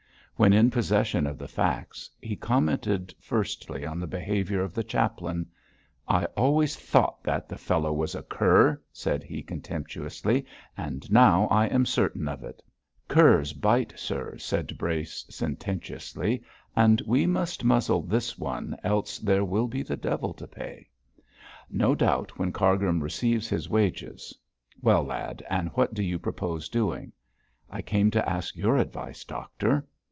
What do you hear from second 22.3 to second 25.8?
when Cargrim receives his wages. Well, lad, and